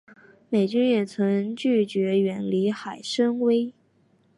[0.49, 1.05] 美军也
[1.55, 3.71] 拒绝远离海参崴。